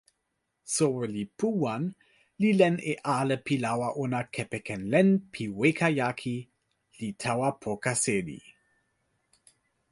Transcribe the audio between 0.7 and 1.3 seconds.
soweli